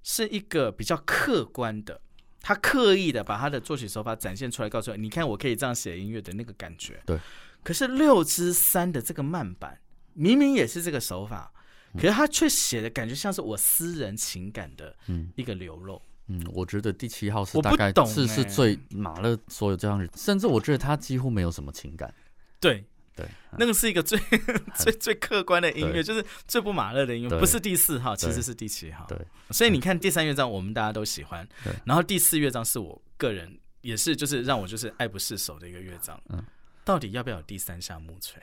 [0.02, 2.00] 是一个比较客观的，
[2.40, 7.00] 他刻意的把他的作曲手法展现出来，告诉你，你看我可以这样写音乐的那个感觉。
[7.06, 7.18] 对。
[7.62, 9.78] 可是六之三的这个慢板，
[10.14, 11.52] 明明也是这个手法，
[11.94, 16.00] 可是他却写的感觉像是我私人情感的嗯一个流露。
[16.28, 22.14] 嗯，我觉得第七号是我不大概懂是是欸最马勒所有这样，甚至我觉得他几乎没有什么情感，
[22.58, 22.82] 对，
[23.20, 23.28] 对，
[23.58, 24.18] 那个是一个最
[24.74, 29.04] 最最客观的音乐，就是最不马勒的音乐，不是第四号，其实是第七号。
[29.06, 29.18] 对，
[29.50, 36.20] 所以你看第三乐章，我们大家都喜欢对，然后第四乐章是我个人也是就是让我就是爱不释手的一个乐章。
[36.30, 36.42] 嗯，
[36.84, 38.42] 到底要不要有第三下木锤？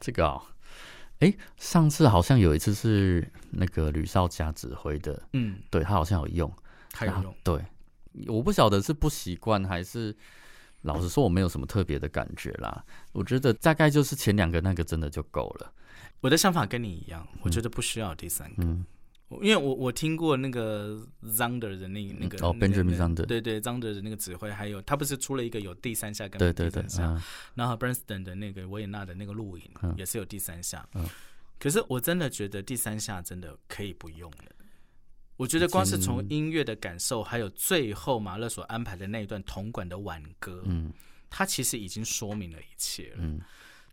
[0.00, 0.42] 这个啊、
[1.18, 6.52] 哎、上次好像有一次是那个吕少佳指挥的，嗯，对他好像有用，
[6.90, 7.34] 他有用。
[7.42, 7.64] 对，
[8.26, 10.16] 我不晓得是不习惯还是。
[10.86, 12.84] 老实说，我没有什么特别的感觉啦。
[13.12, 15.72] 我觉得大概就是前两个那个真的就够了。
[16.20, 18.64] 我的想法跟你一样，我觉得不需要第三个。
[19.42, 26.84] 因为我我听过那个 Zander 的那那个哦那个 Benjamin 那个 Zander 对对 Zander 的那个指挥，还有他不是出了一个有第三下跟对对对
[27.54, 31.04] 然后 Bernstein 的那个维也纳的那个录影嗯也是有第三下，嗯
[31.58, 34.52] 可是我真的觉得第三下真的可以不用了。
[35.36, 40.92] 我觉得光是从音乐的感受，还有最后马勒所安排的那一段铜管的挽歌，嗯
[41.28, 43.16] 它其实已经说明了一切了。
[43.18, 43.40] 嗯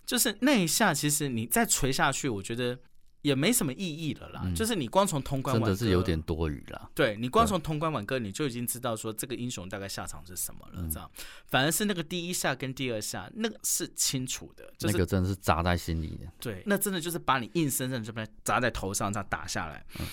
[0.05, 2.77] 就是那一下，其实你再垂下去，我觉得
[3.21, 4.41] 也没什么意义了啦。
[4.43, 6.89] 嗯就是你光从铜管真的是有点多余了。
[6.93, 11.09] 对你光从通关挽歌，你就已经知道说这个英雄大概下场是什么了，嗯这样。
[11.47, 16.27] 反而是那个第一下跟第二下，那个是清楚的，就是、那个真的是砸在心里的。
[16.39, 19.85] 对，那真的就是把你硬生生这边砸在头上，这样打下来。
[19.99, 20.05] 嗯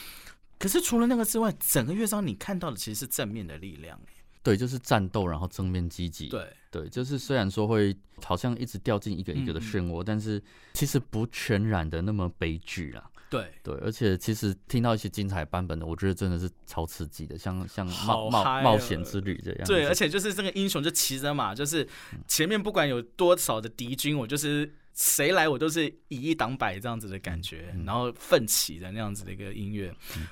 [0.61, 3.99] 可是除了那个之外，整个乐章你看到的其实是正面的力量。
[4.43, 6.29] 对，就是战斗，然后正面积极。
[6.29, 10.43] 对，对，就是虽然说会好像一直掉进一个一个的漩涡，但是
[10.75, 13.11] 其实不全然的那么悲剧啦。
[13.29, 19.67] 对，对，而且其实听到一些精彩版本的，我觉得真的是超刺激的，像像好冒哦冒冒险之旅这样。
[19.67, 21.87] 对，而且就是这个英雄就骑着马，就是
[22.27, 29.91] 前面不管有多少的敌军，我就是谁来我都是以一挡百这样子的感觉，然后奋起的那样子的一个音乐，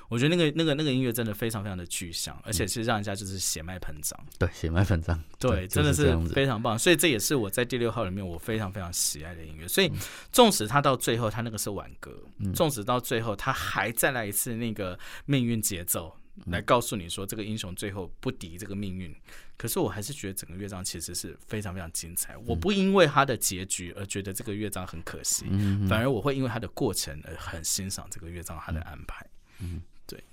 [0.09, 9.67] 我觉得那个那个那个音乐真的非常非常的具象，而且是让人家就是血脉喷张，对血脉粉张，对，真的是非常棒，所以这也是我在第六号里面我非常非常喜爱的音乐。
[9.67, 9.91] 所以，
[10.31, 12.15] 纵使他到最后他那个是挽歌，
[12.53, 19.13] 纵使到最后他还再来一次那个命运节奏，来告诉你说这个英雄最后不敌这个命运，
[19.57, 22.37] 可是我还是觉得整个乐章其实是非常非常精彩。
[22.45, 29.25] 我不因为它的结局而觉得这个乐章很可惜，嗯，反而我会因为它的过程而很欣赏这个乐章它的安排。
[29.59, 30.23] 嗯，对。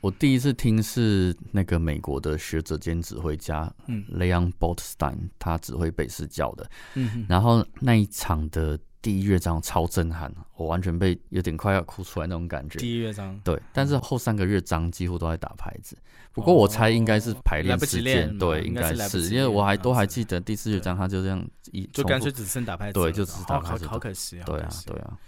[0.00, 4.04] 我第一次听是那个美国的学者兼指挥家，嗯。
[4.12, 12.76] Leon Boltstein，他指挥北市教的，嗯哼，然后那一场的第一乐章超震撼，我完全被有点快要哭出来那种感觉。
[12.80, 13.40] 第一乐章。
[13.44, 15.96] 对，但是后三个乐章几乎都在打拍子，
[16.32, 25.18] 不过我猜应该是排来练时间，对，应该是因为我还都还记得第四乐章，他就这样一就干脆只剩打拍子，对就只是打好好拍子好可惜，好对啊对啊，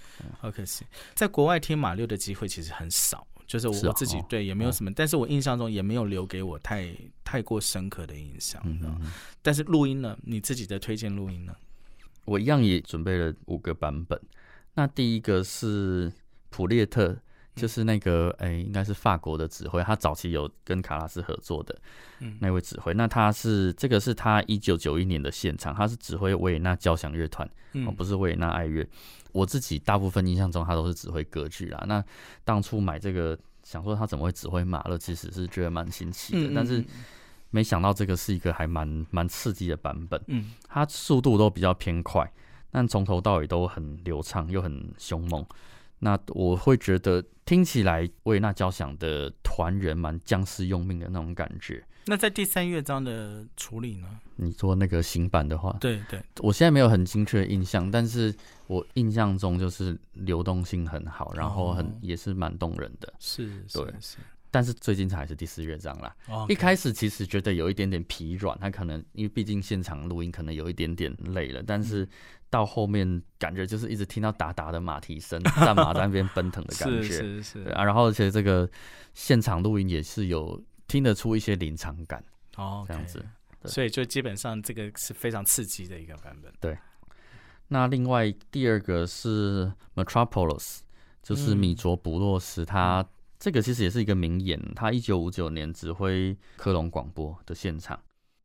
[0.40, 6.88] 好可惜，在国外听马六的机会其实很少，就是我自己哦对也没有什么，但是我印象中也没有留给我太
[7.22, 8.60] 太过深刻的印象。
[8.64, 9.00] 嗯，
[9.40, 11.54] 但是录音呢，你自己的推荐录音呢？
[12.28, 14.20] 我一样也准备了五个版本。
[14.74, 16.12] 那第一个是
[16.50, 17.16] 普列特，
[17.56, 21.76] 就是那个哎、应该是法国的指挥，他早期有跟卡拉斯合作的
[22.20, 22.94] 嗯那位指挥。
[22.94, 28.86] 那他是这个是他一九九一年的现场，他是指挥维也纳交响乐团，嗯哦，不是维也纳爱乐。
[29.32, 31.84] 我自己大部分印象中，他都是指挥歌剧啦。
[31.88, 32.04] 那
[32.44, 36.86] 当初买这个，想说他怎么会指挥马勒，其实是觉得蛮新奇的，嗯，但是嗯
[37.50, 40.20] 没想到这个是一个还蛮蛮刺激的版本。
[40.26, 42.30] 嗯它速度都比较偏快，
[42.70, 45.44] 但从头到尾都很流畅又很凶猛。
[46.00, 51.84] 那我会觉得听起来维也纳交响的团员蛮将士用命的那种感觉。
[52.06, 54.08] 那在第三乐章的处理呢？
[54.36, 58.34] 你说那个新版的话，对对，我现在没有很精确的印象，但是
[58.66, 63.12] 我印象中就是流动性很好，然后很、哦也是蛮动人的。
[63.18, 64.16] 是，对是是。
[64.50, 66.14] 但是最精彩还是第四乐章啦。
[66.28, 72.08] 哦一开始其实觉得有一点点疲软，他可能因为毕竟现场录音可能有一点点累了，但是
[72.50, 77.60] 到后面感觉就是一直听到哒哒的马蹄声， 战马在那边奔腾的感觉，是是是。
[77.70, 78.68] 啊，然后而且这个
[79.12, 82.24] 现场录音也是有听得出一些临场感，
[82.56, 83.24] 哦，这样子。
[83.60, 83.70] 对。
[83.70, 86.50] 所以就基本上这个是非常刺激的一个版本。
[86.60, 86.78] 对。
[87.68, 90.78] 那另外第二个是 Metropolis，
[91.22, 91.58] 就是嗯。
[91.58, 93.06] 米卓布洛斯，他
[93.38, 97.98] 这个其实也是一个名演，他一九五九年指挥科隆广播的现场。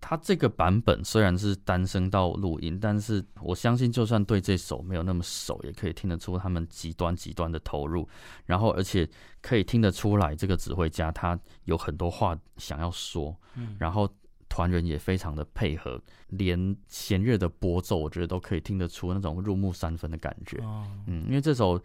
[0.06, 8.06] 他这个版本虽然是单声道录音，但是我相信就算对这首没有那么熟，也可以听得出他们极端极端的投入，
[8.46, 9.10] 然后而且
[9.42, 14.06] 可以听得出来这个指挥家他有很多话想要说，嗯然后
[14.50, 20.58] 团员也非常的配合，连弦乐的拨奏，我觉得都可以听得出那种入木三分的感觉。
[20.58, 21.82] 哦，嗯，因为这首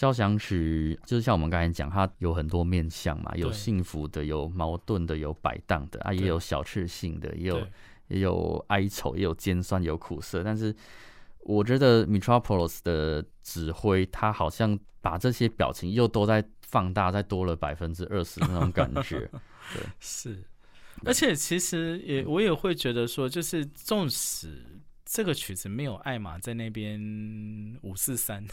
[0.00, 7.60] 交响曲就是像我们刚才讲，它有很多面向嘛，有幸福的，有矛盾的，有摆荡的啊，也有小确幸的，也有
[8.08, 10.42] 也有哀愁，也有尖酸，有苦涩。
[10.42, 10.74] 但是
[11.40, 19.30] 我觉得 Metropolis 的指挥，他好像把这些表情又都在放大，再多了百分之二十那种感觉。
[19.74, 20.42] 对是，
[21.04, 24.64] 而且其实也我也会觉得说，就是纵使
[25.12, 27.00] 这个曲子没有艾玛在那边
[27.82, 28.44] 五四三，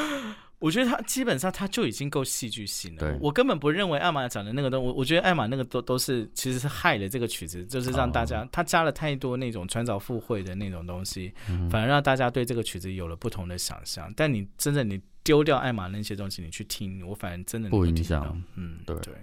[0.60, 3.18] 我觉得他基本上他就已经够戏剧性了。
[3.18, 14.12] 我根本不认为艾玛讲的那个东，我我觉得艾玛那个都都是其实是害了这个曲子，就是让大家、他加了太多那种穿凿附会的那种东西，嗯反而让大家对这个曲子有了不同的想象。
[14.14, 18.38] 但你真的你丢掉艾玛那些东西，你去听，我反而真的不影响。
[18.56, 19.14] 嗯，对对。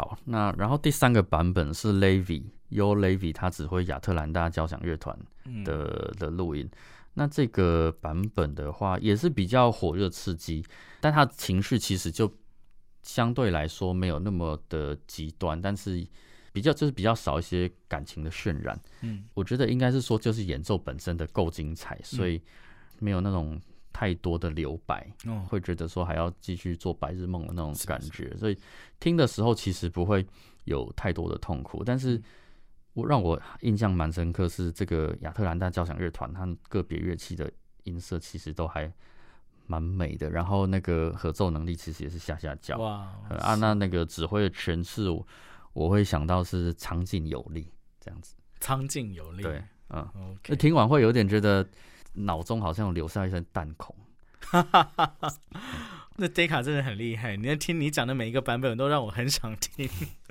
[0.00, 6.66] 好，那然后第三个版本是 Levy U Levy，他指挥亚特兰大交响乐团嗯的的录音。
[7.12, 10.64] 那这个版本的话，也是比较火热刺激，
[11.02, 12.32] 但他情绪其实就
[13.02, 16.02] 相对来说没有那么的极端，但是
[16.50, 18.80] 比较就是比较少一些感情的渲染。
[19.02, 22.40] 嗯我觉得应该是说，就是演奏本身的够精彩，所以
[23.00, 23.60] 没有那种
[24.00, 25.06] 太多的留白。
[25.26, 28.56] 哦会觉得说还要继续做白日梦的那种是是感觉，所以
[28.98, 30.26] 听的时候其实不会
[30.64, 32.20] 有太多的痛苦，但是
[32.94, 38.90] 我让我印象蛮深刻是这个亚特兰大交响乐团，他们个别乐器的音色其实都还
[39.66, 42.78] 蛮美的，然后那个合奏能力其实也是下下叫。
[42.78, 45.26] 哇呃啊，那那个指挥的诠释，我
[45.74, 47.70] 我会想到是苍劲有力
[48.00, 48.34] 这样子。
[48.60, 49.42] 苍劲有力。
[49.42, 50.08] 对，嗯，
[50.42, 51.66] 就，OK，听完会有点觉得
[52.24, 53.94] 脑中好像有留下一声弹孔。
[56.16, 57.34] 那 Deka 真的很厉害。
[57.36, 59.88] 你要听你讲的每一个版本，都让我很想听。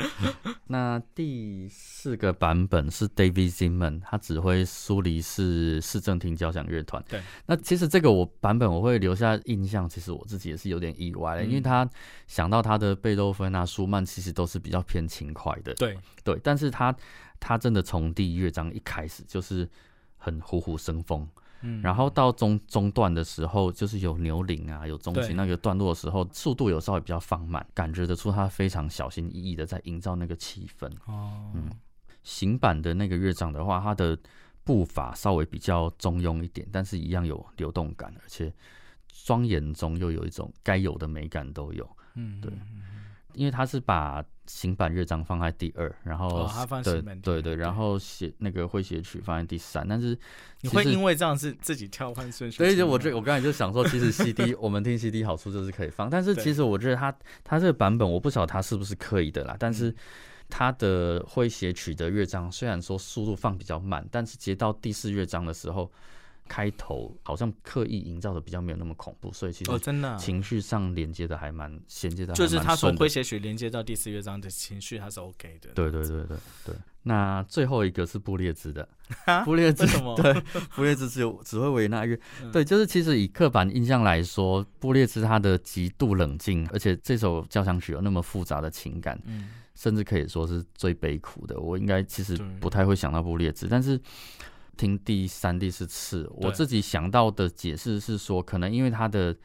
[0.67, 7.03] 那第四个版本是 David Zimmerman，他指挥苏黎世市政厅交响乐团。
[7.09, 11.89] 对，那其实这个我版本我会留下印象，其实我自己也是有点意外的，嗯因为他
[12.27, 16.95] 想到他的贝多芬啊、舒曼其实都是比较偏轻快的，对，对，但是他
[17.39, 19.67] 他真的从第一乐章一开始就是
[20.17, 21.27] 很虎虎生风，
[21.61, 21.81] 嗯。
[21.81, 25.25] 然后到中中段的时候，就是有牛铃啊，有中对。
[25.25, 30.89] 琴那个段落的时候，速度有稍微比较放慢，感觉得出他非常小心翼翼的在营造那个气氛。
[31.05, 31.69] 哦，嗯。
[32.21, 34.17] 行版的那个乐章的话，它的
[34.65, 38.53] 步伐稍微比较中庸一点，但是一样有流动感，而且
[39.23, 41.89] 庄严中又有一种该有的美感都有。
[42.15, 42.51] 嗯，对。
[42.51, 42.81] 嗯
[43.33, 50.17] 因为他是把行版乐章放在第二，然后哦它放对对对，然后写那个会写曲放在第三，但是
[50.61, 59.73] 你会因为这样是自己跳换顺序所以，就我这我刚才就想说，其实 CD 我们听 CD 好处就是可以放，但是其实我觉得他他这个版本我不晓得他是不是刻意的啦，但嗯。
[59.73, 59.95] 是
[60.51, 65.91] 它的诙谐曲的乐章虽然说速度放比较慢，但是接到第四乐章的时候，
[66.49, 75.69] 开头好像刻意营造的比较没有那么恐怖，所以其哦，实真的啊、情绪上连接的还蛮衔接的，就是他从会诙谐曲连接到第四乐章的情绪，他是 OK 的。
[75.75, 76.75] 对对对对对。
[77.03, 78.87] 那最后一个是布列兹的，
[79.45, 80.13] 布列兹为什么？
[80.21, 80.33] 对，
[80.75, 82.51] 布列兹只有只会维也纳乐，嗯。
[82.51, 91.57] 对，就是其实以刻板印象来说，布列兹他的极度冷静，而且这首交响曲有那么复杂的情感，嗯，甚至可以说是最悲苦的。
[91.59, 93.99] 我应该其实不太会想到布列兹，但是
[94.79, 99.35] 听第三、第四次，我自己想到的解释是说，可能因为他的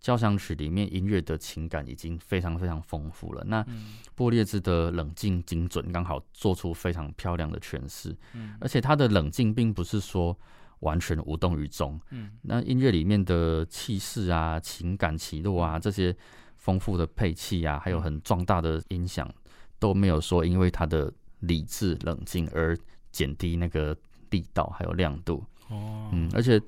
[0.00, 3.94] 交响曲里面音乐的情感已经非常非常丰富了，那嗯。
[4.16, 8.56] 布列兹的冷静精准，刚好做出非常漂亮的诠释，嗯。
[8.60, 10.36] 而且他的冷静并不是说
[10.80, 12.00] 完全无动于衷。
[12.10, 12.32] 嗯。
[12.42, 16.12] 那音乐里面的气势啊、情感起落啊，这些
[16.56, 19.32] 丰富的配器啊，还有很壮大的音响，
[19.78, 22.76] 都没有说因为他的理智冷静而
[23.12, 23.96] 减低那个
[24.32, 25.44] 力道还有亮度。
[25.68, 26.60] 哦，嗯，而且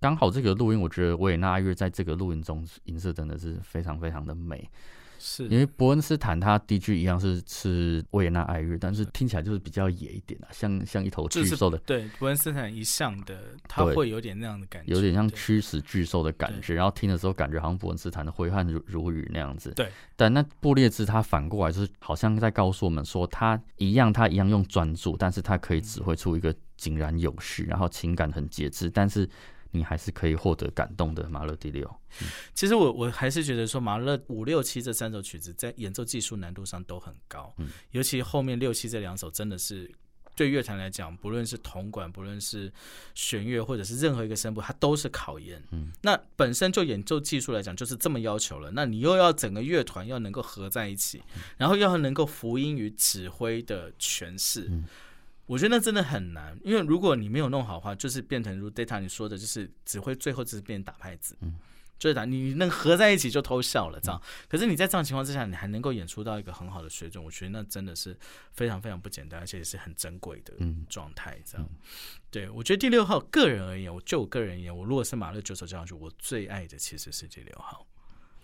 [0.00, 4.70] 刚好这个录音，我觉得维也纳爱乐在这个录音中音色真的是非常非常的美。
[5.18, 13.34] 是因为伯恩斯坦它的确一样是吃维也纳爱乐，但是听起来就是比较野一点啊，像像一头巨兽的，对伯恩斯坦一向的，
[13.66, 19.70] 他会有点那样的感觉，有点像驱使巨兽的感觉，然后听的时候感觉好像伯恩斯坦的挥汗如如雨那样子。
[19.70, 29.28] 对，但那布列兹他反过来就是好像在告诉我们说，他一样他一样用专注，但是他可以指挥出一个井然有序，然后情感很节制，但是
[29.70, 31.90] 你还是可以获得感动的马勒第六。
[32.54, 39.90] 其实我我还是觉得说马勒五六七这三首曲子在演奏技术难度上都很高，嗯尤其后面六七这两首真的是
[40.34, 42.72] 对乐团来讲，不论是铜管，不论是
[43.14, 45.62] 弦乐，或者是任何一个声部，它都是考验。
[45.70, 51.22] 嗯，那本身就演奏技术来讲就是这么要求了，那你又要整个乐团要能够合在一起，
[51.56, 54.68] 然后要能够福音于指挥的诠释。
[54.70, 54.84] 嗯
[55.46, 61.54] 我觉得那真的很难，因为如果你没有弄好的话，就是变成如 Data 你说的，就是只会最后只是变打拍子，嗯，
[61.98, 64.20] 就是打你能合在一起就偷笑了这样。
[64.48, 68.18] 可是你在这样情况之下，你还能够演出到一个很好的水准，我觉得那真的是
[68.52, 71.40] 非常非常不简单，而且也是很珍贵的嗯状态。
[71.44, 71.68] 这样，
[72.30, 77.86] 对我觉得第六号个人而言，我就我个人而言，我如果是马勒九手交响曲，我最爱的其实是第六号。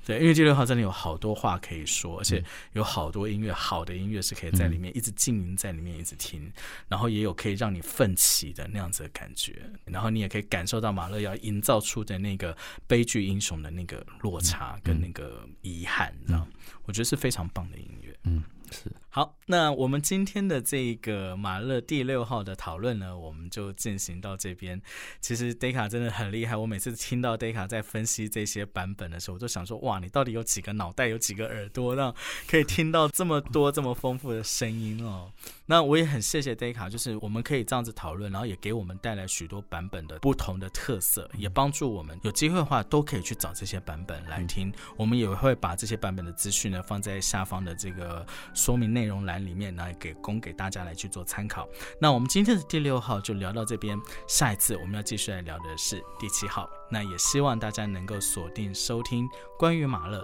[0.04, 2.42] 对，因为第六号真的有好多话可以说，而且
[2.72, 6.50] 有好多音乐，好的音乐是可以在里面一直浸淫在里面，一直听，
[6.88, 16.46] 然后也有可以让你奋起的那样子的感觉，然后你也可以感受到马勒要营造出的那个悲剧英雄的那个落差跟那个遗憾，这样，
[16.84, 18.16] 我觉得是非常棒的音乐。
[18.24, 24.80] 嗯，是好，那我们今天的这个马勒第六号的讨论呢，我们就进行到这边。
[25.20, 32.14] 其实 Deka 真的很厉害，我每次听到 Deka 在分析这些版本的时候，我就想说，哇，你到底有几个脑袋，有几个耳朵，让
[32.48, 35.30] 可以听到这么多这么丰富的声音哦。
[35.72, 44.70] 那我也很谢谢 Deka，就是我们可以这样子讨论，然后也给我们带来许多版本的不同的特色，也帮助我们有机会的话都可以去找这些版本来听。
[44.98, 51.66] 我们也会把这些版本的资讯呢放在下方的这个说明内容栏里面，来给供给大家来去做参考。
[51.98, 53.98] 那我们今天的第六号就聊到这边，
[54.28, 56.68] 下一次我们要继续来聊的是第七号。
[56.90, 59.26] 那也希望大家能够锁定收听
[59.58, 60.22] 关于马勒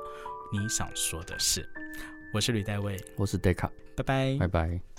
[0.53, 1.67] 你想说的事。
[2.35, 4.98] 我是吕大卫，我是 Deka，拜拜拜拜。